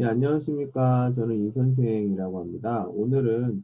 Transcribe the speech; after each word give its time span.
예, 0.00 0.06
안녕하십니까. 0.06 1.12
저는 1.12 1.36
이 1.36 1.50
선생이라고 1.50 2.40
합니다. 2.40 2.86
오늘은 2.88 3.62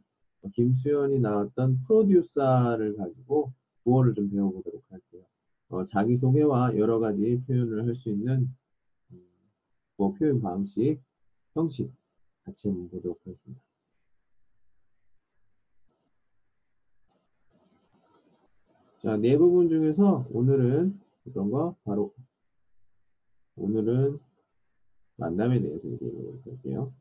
김수현이 0.53 1.17
나왔던 1.19 1.79
프로듀서를 1.87 2.95
가지고 2.95 3.51
구어를 3.83 4.13
좀 4.13 4.29
배워보도록 4.29 4.83
할게요. 4.87 5.23
어, 5.69 5.83
자기소개와 5.83 6.77
여러 6.77 6.99
가지 6.99 7.41
표현을 7.47 7.87
할 7.87 7.95
수 7.95 8.09
있는 8.09 8.47
음, 9.11 9.27
뭐 9.95 10.13
표현 10.13 10.39
방식, 10.39 10.99
형식 11.55 11.91
같이 12.43 12.67
한번 12.67 12.87
보도록 12.91 13.19
하겠습니다. 13.25 13.59
자, 19.01 19.17
네 19.17 19.35
부분 19.39 19.69
중에서 19.69 20.27
오늘은 20.29 20.99
어떤 21.27 21.49
거? 21.49 21.75
바로 21.83 22.13
오늘은 23.55 24.26
만남에 25.17 25.59
대해서 25.59 25.87
얘기해 25.89 26.11
할게요. 26.45 26.93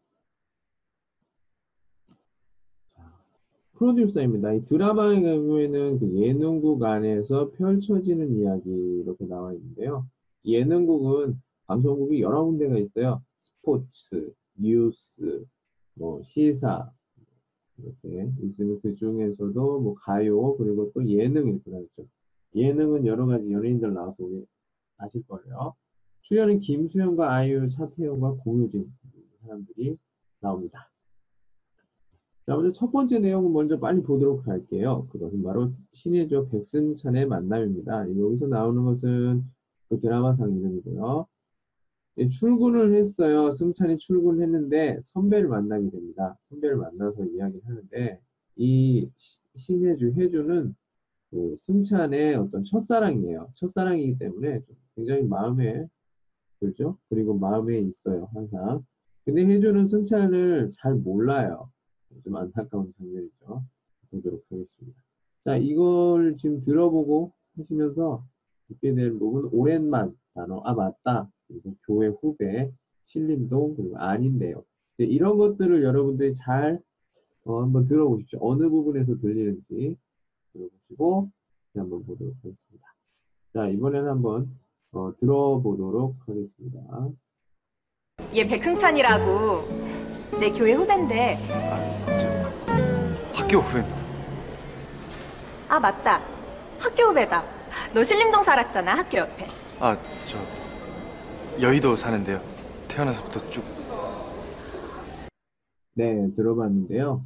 프로듀서입니다. 3.74 4.54
이 4.54 4.64
드라마의 4.64 5.20
경우에는 5.20 5.98
그 5.98 6.14
예능국 6.14 6.82
안에서 6.82 7.50
펼쳐지는 7.50 8.34
이야기 8.34 8.70
이렇게 8.70 9.26
나와 9.26 9.52
있는데요. 9.52 10.06
예능국은 10.46 11.40
방송국이 11.66 12.22
여러 12.22 12.44
군데가 12.44 12.78
있어요. 12.78 13.22
스포츠, 13.42 14.32
뉴스, 14.54 15.44
뭐 15.94 16.22
시사 16.22 16.90
이렇게 17.78 18.32
있으면 18.42 18.80
그 18.80 18.94
중에서도 18.94 19.80
뭐 19.80 19.94
가요 19.94 20.56
그리고 20.56 20.90
또 20.92 21.06
예능이 21.06 21.62
들어있죠. 21.62 22.06
예능은 22.54 23.06
여러 23.06 23.26
가지 23.26 23.50
연예인들 23.52 23.92
나와서 23.92 24.24
우리 24.24 24.46
아실 24.96 25.22
거예요. 25.26 25.74
출연은 26.26 26.58
김수현과 26.58 27.32
아이유, 27.32 27.68
차태현과 27.68 28.38
공효진 28.38 28.92
사람들이 29.42 29.96
나옵니다. 30.40 30.90
자, 32.44 32.56
먼저 32.56 32.72
첫 32.72 32.90
번째 32.90 33.20
내용은 33.20 33.52
먼저 33.52 33.78
빨리 33.78 34.02
보도록 34.02 34.48
할게요. 34.48 35.06
그것은 35.12 35.44
바로 35.44 35.70
신혜조 35.92 36.48
백승찬의 36.48 37.26
만남입니다. 37.26 38.10
여기서 38.18 38.48
나오는 38.48 38.82
것은 38.82 39.44
그 39.88 40.00
드라마상 40.00 40.50
이름이고요. 40.50 41.28
예, 42.18 42.26
출근을 42.26 42.96
했어요. 42.96 43.52
승찬이 43.52 43.98
출근을 43.98 44.42
했는데 44.42 44.98
선배를 45.04 45.48
만나게 45.48 45.90
됩니다. 45.90 46.36
선배를 46.48 46.76
만나서 46.76 47.24
이야기를 47.24 47.64
하는데 47.64 48.20
이 48.56 49.08
신혜주, 49.54 50.14
혜주는 50.16 50.74
그 51.30 51.56
승찬의 51.60 52.34
어떤 52.34 52.64
첫사랑이에요. 52.64 53.52
첫사랑이기 53.54 54.18
때문에 54.18 54.60
굉장히 54.96 55.22
마음에 55.22 55.86
그죠? 56.66 56.98
그리고 57.08 57.34
마음에 57.34 57.78
있어요, 57.78 58.28
항상. 58.34 58.84
근데 59.24 59.44
혜주는 59.44 59.86
승찬을 59.86 60.70
잘 60.72 60.94
몰라요. 60.94 61.70
좀 62.24 62.36
안타까운 62.36 62.92
장면이죠. 62.96 63.64
보도록 64.10 64.44
하겠습니다. 64.50 65.00
자, 65.44 65.56
이걸 65.56 66.36
지금 66.36 66.60
들어보고 66.64 67.32
하시면서 67.56 68.24
듣게 68.68 68.94
된 68.94 69.18
부분, 69.18 69.48
오랜만 69.52 70.16
단어, 70.34 70.60
아, 70.64 70.74
맞다. 70.74 71.30
그리고 71.48 71.74
교회 71.86 72.08
후배, 72.08 72.72
신림동, 73.04 73.76
그리고 73.76 73.96
아닌데요. 73.98 74.64
이제 74.94 75.04
이런 75.04 75.38
것들을 75.38 75.82
여러분들이 75.82 76.34
잘 76.34 76.80
어, 77.44 77.62
한번 77.62 77.86
들어보십시오. 77.86 78.40
어느 78.42 78.68
부분에서 78.68 79.18
들리는지 79.18 79.96
들어보시고 80.52 81.30
한번 81.74 82.04
보도록 82.04 82.34
하겠습니다. 82.42 82.94
자, 83.52 83.68
이번에는 83.68 84.08
한번 84.08 84.50
어, 84.96 85.12
들어보도록 85.20 86.16
하겠습니다. 86.26 86.80
얘 88.34 88.46
백승찬이라고 88.48 90.40
내 90.40 90.50
교회 90.50 90.72
후배인데 90.72 91.34
학교 93.34 93.58
후배입니다. 93.58 94.06
아 95.68 95.78
맞다 95.78 96.22
학교 96.78 97.02
후배다 97.10 97.44
너 97.94 98.02
신림동 98.02 98.42
살았잖아 98.42 98.96
학교 98.96 99.18
옆에 99.18 99.44
아, 99.80 100.00
저 100.00 100.38
여의도 101.62 101.94
사는데요. 101.94 102.40
태어나서부터 102.88 103.50
쭉 103.50 103.62
네, 105.92 106.30
들어봤는데요. 106.36 107.22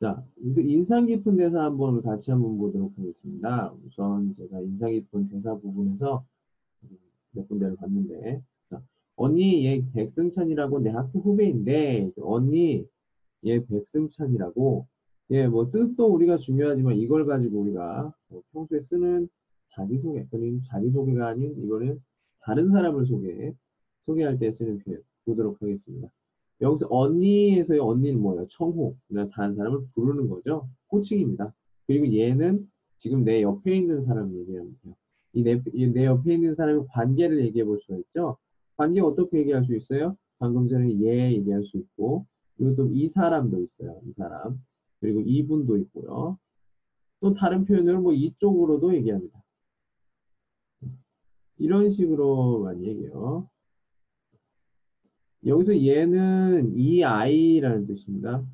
자, 0.00 0.22
우선 0.42 0.64
인상 0.64 1.06
깊은 1.06 1.36
대사 1.36 1.64
한번 1.64 2.02
같이 2.02 2.30
한번 2.30 2.58
보도록 2.58 2.92
하겠습니다. 2.98 3.72
우선 3.86 4.34
제가 4.36 4.60
인상 4.60 4.90
깊은 4.90 5.28
대사 5.30 5.54
부분에서 5.54 6.24
몇 7.32 7.48
군데를 7.48 7.76
봤는데, 7.76 8.42
자, 8.70 8.82
언니 9.16 9.66
얘 9.66 9.84
백승찬이라고 9.94 10.80
내 10.80 10.90
학교 10.90 11.20
후배인데, 11.20 12.12
언니 12.18 12.86
얘 13.44 13.64
백승찬이라고, 13.66 14.86
예, 15.30 15.48
뭐 15.48 15.70
뜻도 15.70 16.06
우리가 16.06 16.36
중요하지만 16.36 16.96
이걸 16.96 17.26
가지고 17.26 17.60
우리가 17.60 18.12
뭐 18.28 18.42
평소에 18.52 18.80
쓰는 18.80 19.28
자기소개, 19.74 20.26
또는 20.30 20.62
자기소개가 20.62 21.28
아닌 21.28 21.56
이거는 21.58 22.00
다른 22.40 22.68
사람을 22.68 23.06
소개, 23.06 23.52
소개할 24.06 24.38
때 24.38 24.50
쓰는 24.50 24.78
표현 24.80 25.02
보도록 25.24 25.60
하겠습니다. 25.62 26.08
여기서 26.60 26.86
언니에서의 26.90 27.80
언니는 27.80 28.20
뭐예요? 28.20 28.46
청호. 28.48 28.96
그냥 29.08 29.30
다른 29.30 29.54
사람을 29.56 29.86
부르는 29.94 30.28
거죠. 30.28 30.68
호칭입니다. 30.90 31.52
그리고 31.86 32.14
얘는 32.14 32.68
지금 32.96 33.24
내 33.24 33.42
옆에 33.42 33.76
있는 33.76 34.02
사람 34.02 34.32
얘기하면 34.34 34.76
돼요. 34.82 34.94
이 35.34 35.42
내, 35.42 35.62
내 35.92 36.04
옆에 36.06 36.34
있는 36.34 36.54
사람의 36.54 36.86
관계를 36.90 37.44
얘기해 37.46 37.64
볼 37.64 37.78
수가 37.78 37.96
있죠. 37.98 38.36
관계 38.76 39.00
어떻게 39.00 39.38
얘기할 39.38 39.64
수 39.64 39.74
있어요? 39.74 40.16
방금 40.38 40.68
전에 40.68 41.00
얘 41.00 41.32
얘기할 41.32 41.64
수 41.64 41.78
있고, 41.78 42.26
그리고 42.56 42.76
또 42.76 42.88
이 42.92 43.08
사람도 43.08 43.60
있어요. 43.62 44.00
이 44.06 44.12
사람. 44.12 44.60
그리고 45.00 45.20
이분도 45.20 45.78
있고요. 45.78 46.38
또 47.20 47.34
다른 47.34 47.64
표현으로 47.64 48.00
뭐 48.00 48.12
이쪽으로도 48.12 48.94
얘기합니다. 48.96 49.42
이런 51.58 51.88
식으로 51.90 52.60
많이 52.64 52.86
얘기해요. 52.86 53.48
여기서 55.46 55.84
얘는 55.84 56.74
이 56.76 57.02
아이라는 57.04 57.86
뜻입니다. 57.86 58.44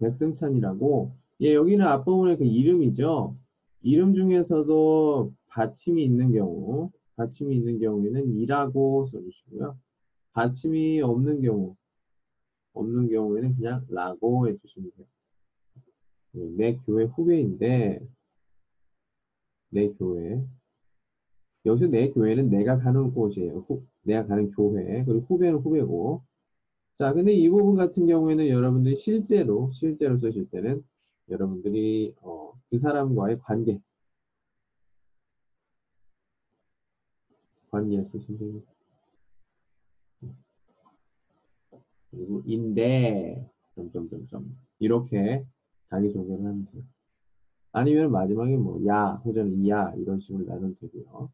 백승찬이라고. 0.00 1.16
얘 1.42 1.54
여기는 1.54 1.84
앞부분의 1.84 2.38
그 2.38 2.44
이름이죠. 2.44 3.36
이름 3.82 4.14
중에서도 4.14 5.32
받침이 5.48 6.04
있는 6.04 6.32
경우, 6.32 6.90
받침이 7.16 7.56
있는 7.56 7.78
경우에는 7.78 8.36
이라고 8.36 9.04
써주시고요. 9.04 9.76
받침이 10.32 11.00
없는 11.00 11.42
경우, 11.42 11.76
없는 12.74 13.08
경우에는 13.08 13.56
그냥 13.56 13.84
라고 13.88 14.48
해주시면 14.48 14.90
돼요. 14.96 15.06
네, 16.32 16.50
내 16.56 16.76
교회 16.86 17.04
후배인데, 17.04 18.00
내 19.70 19.88
교회. 19.94 20.42
여기서 21.66 21.88
내 21.88 22.10
교회는 22.10 22.50
내가 22.50 22.78
가는 22.78 23.12
곳이에요. 23.12 23.64
후, 23.66 23.82
내가 24.02 24.26
가는 24.26 24.50
교회. 24.52 25.04
그리고 25.04 25.20
후배는 25.20 25.58
후배고. 25.58 26.22
자, 26.98 27.12
근데 27.12 27.32
이 27.32 27.48
부분 27.48 27.76
같은 27.76 28.06
경우에는 28.06 28.48
여러분들이 28.48 28.96
실제로, 28.96 29.70
실제로 29.72 30.18
쓰실 30.18 30.48
때는 30.50 30.82
여러분들이, 31.30 32.14
어, 32.22 32.52
그 32.70 32.78
사람과의 32.78 33.38
관계. 33.40 33.80
관계 37.70 38.02
쓰시면 38.04 38.38
됩니다. 38.38 38.72
그리고 42.10 42.42
인데, 42.46 43.48
점점점점. 43.74 44.56
이렇게 44.78 45.44
자기소개를 45.90 46.38
하면 46.38 46.66
돼요. 46.66 46.82
아니면 47.72 48.10
마지막에 48.10 48.56
뭐, 48.56 48.84
야, 48.86 49.20
호전은 49.24 49.64
이야, 49.64 49.92
이런 49.96 50.20
식으로 50.20 50.44
나누면 50.44 50.76
되고요. 50.80 51.30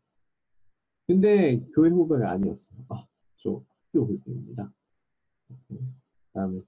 근데 1.06 1.60
교회 1.74 1.90
후배가 1.90 2.30
아니었어요. 2.30 2.84
아, 2.88 3.06
저 3.36 3.62
학교 3.92 4.06
후배입니다. 4.06 4.72
다음에 6.32 6.60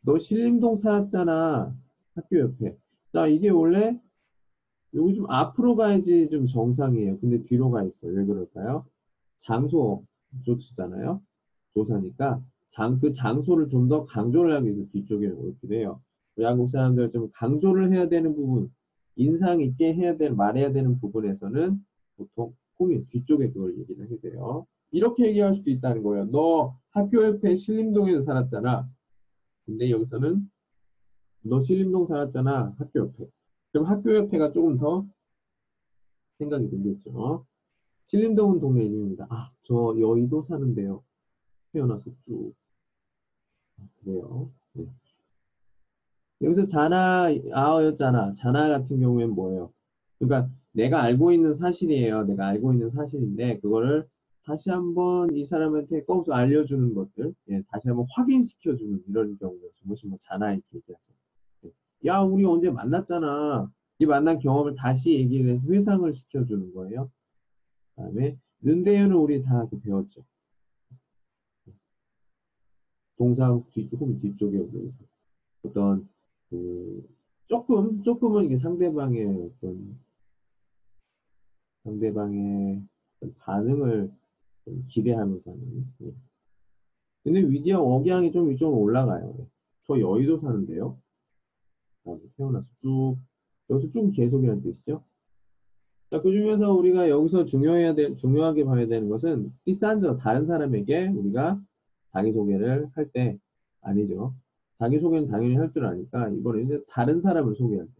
너 0.00 0.18
신림동 0.18 0.76
살았잖아. 0.76 1.76
학교 2.20 2.38
옆에. 2.40 2.76
자, 3.12 3.26
이게 3.26 3.48
원래 3.48 3.98
여기 4.94 5.14
좀 5.14 5.30
앞으로 5.30 5.76
가야지 5.76 6.28
좀 6.28 6.46
정상이에요. 6.46 7.18
근데 7.20 7.42
뒤로 7.42 7.70
가 7.70 7.82
있어요. 7.84 8.12
왜 8.12 8.24
그럴까요? 8.24 8.84
장소 9.38 10.04
조치잖아요. 10.44 11.20
조사니까 11.74 12.42
장, 12.68 12.98
그 13.00 13.12
장소를 13.12 13.68
좀 13.68 13.88
더 13.88 14.04
강조를 14.04 14.54
하기 14.56 14.66
위해서 14.68 14.84
뒤쪽에 14.92 15.26
이렇게 15.26 15.66
돼요. 15.68 16.00
양국 16.38 16.68
사람들 16.70 17.10
좀 17.10 17.30
강조를 17.34 17.92
해야 17.92 18.08
되는 18.08 18.34
부분, 18.34 18.72
인상 19.16 19.60
있게 19.60 19.92
해야 19.94 20.16
될, 20.16 20.32
말해야 20.32 20.72
되는 20.72 20.96
부분에서는 20.96 21.84
보통 22.16 22.54
꾸민 22.76 23.06
뒤쪽에 23.06 23.50
그걸 23.50 23.78
얘기를 23.78 24.04
하게 24.04 24.20
돼요. 24.20 24.66
이렇게 24.92 25.26
얘기할 25.26 25.54
수도 25.54 25.70
있다는 25.70 26.02
거예요. 26.02 26.26
너 26.30 26.76
학교 26.90 27.24
옆에 27.24 27.54
신림동에서 27.54 28.22
살았잖아. 28.22 28.88
근데 29.66 29.90
여기서는 29.90 30.48
너 31.42 31.60
신림동 31.60 32.06
살았잖아. 32.06 32.74
학교 32.78 33.00
옆에. 33.00 33.26
그럼 33.72 33.86
학교 33.86 34.14
옆에가 34.14 34.52
조금 34.52 34.76
더 34.78 35.06
생각이 36.38 36.68
들겠죠. 36.70 37.46
신림동은 38.06 38.60
동네 38.60 38.84
이름입니다. 38.84 39.26
아, 39.30 39.50
저 39.62 39.94
여의도 39.98 40.42
사는데요. 40.42 41.02
태어나서 41.72 42.10
쭉. 42.26 42.54
아, 43.78 43.84
그래요. 44.02 44.50
네. 44.72 44.86
여기서 46.42 46.66
자나, 46.66 47.28
아어였잖아. 47.52 48.32
자나 48.32 48.68
같은 48.68 48.98
경우엔 48.98 49.30
뭐예요? 49.30 49.72
그러니까 50.18 50.50
내가 50.72 51.02
알고 51.02 51.32
있는 51.32 51.54
사실이에요. 51.54 52.24
내가 52.24 52.46
알고 52.48 52.72
있는 52.72 52.90
사실인데, 52.90 53.60
그거를 53.60 54.08
다시 54.44 54.70
한번 54.70 55.28
이 55.34 55.44
사람한테 55.44 56.02
꼭 56.04 56.30
알려주는 56.30 56.94
것들, 56.94 57.34
예, 57.50 57.62
다시 57.68 57.88
한번 57.88 58.06
확인시켜주는 58.10 59.04
이런 59.08 59.38
경우죠. 59.38 59.68
무엇이 59.84 60.06
뭐 60.06 60.18
자나 60.20 60.52
이렇게 60.52 60.66
얘기하죠. 60.74 61.19
예. 62.04 62.08
야, 62.08 62.20
우리 62.20 62.44
언제 62.44 62.70
만났잖아. 62.70 63.70
이 63.98 64.06
만난 64.06 64.38
경험을 64.38 64.74
다시 64.74 65.12
얘기를 65.14 65.50
해서 65.50 65.62
회상을 65.68 66.12
시켜주는 66.12 66.72
거예요. 66.72 67.10
그 67.94 68.02
다음에, 68.02 68.36
는데요는 68.62 69.16
우리 69.16 69.42
다그 69.42 69.80
배웠죠. 69.80 70.24
동사 73.16 73.48
후 73.50 73.64
뒤, 73.70 73.86
조금 73.90 74.18
뒤쪽에 74.18 74.56
오면서 74.56 75.04
어떤 75.62 76.08
그 76.48 77.06
조금 77.48 78.02
조금은 78.02 78.44
이게 78.44 78.56
상대방의 78.56 79.26
어떤 79.26 79.98
상대방의 81.84 82.82
반응을 83.38 84.10
좀 84.64 84.84
기대하면서 84.88 85.50
하는 85.50 85.86
예. 86.02 86.12
근데 87.22 87.40
위디어 87.40 87.80
억양이 87.80 88.32
좀 88.32 88.50
이쪽으로 88.52 88.80
올라가요. 88.80 89.36
예. 89.38 89.46
저 89.82 90.00
여의도 90.00 90.38
사는데요. 90.38 90.98
다음에 92.10 92.20
태어나서 92.36 92.66
쭉 92.78 93.16
여기서 93.70 93.90
쭉 93.90 94.10
계속이라는 94.12 94.62
뜻이죠. 94.62 95.02
자, 96.10 96.20
그 96.20 96.32
중에서 96.32 96.72
우리가 96.74 97.08
여기서 97.08 97.44
중요해야 97.44 97.94
될, 97.94 98.16
중요하게 98.16 98.64
봐야 98.64 98.86
되는 98.86 99.08
것은 99.08 99.52
띠싼저 99.64 100.16
다른 100.16 100.44
사람에게 100.44 101.08
우리가 101.08 101.60
자기 102.12 102.32
소개를 102.32 102.88
할 102.94 103.10
때 103.12 103.38
아니죠. 103.82 104.34
자기 104.78 104.98
소개는 104.98 105.28
당연히 105.28 105.56
할 105.56 105.70
줄 105.72 105.86
아니까 105.86 106.28
이번에 106.30 106.62
이제 106.62 106.80
다른 106.88 107.20
사람을 107.20 107.54
소개할 107.54 107.86
때 107.86 107.92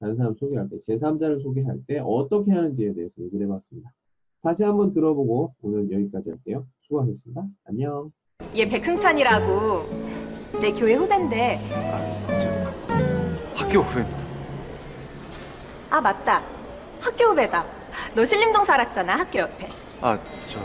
다른 0.00 0.16
사람 0.16 0.34
소개할 0.34 0.68
때 0.68 0.78
제3자를 0.80 1.40
소개할 1.42 1.80
때 1.86 2.00
어떻게 2.00 2.50
하는지에 2.50 2.94
대해서 2.94 3.22
얘기를 3.22 3.46
해봤습니다. 3.46 3.92
다시 4.42 4.64
한번 4.64 4.92
들어보고 4.92 5.54
오늘 5.62 5.90
여기까지 5.90 6.30
할게요. 6.30 6.66
수고하셨습니다. 6.80 7.46
안녕. 7.64 8.10
얘 8.56 8.68
백승찬이라고 8.68 10.60
내 10.60 10.72
교회 10.72 10.94
후배인데 10.94 11.60
학교 13.74 13.80
후배입니다. 13.88 14.18
아 15.90 16.00
맞다 16.00 16.42
학교 17.00 17.24
후배다 17.24 17.64
너 18.14 18.24
신림동 18.24 18.64
살았잖아 18.64 19.18
학교 19.18 19.40
옆에 19.40 19.68
아, 20.00 20.16
저 20.48 20.60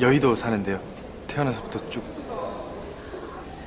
여의도 0.00 0.34
사는데요. 0.34 0.80
태어나서부터 1.26 1.90
쭉 1.90 2.02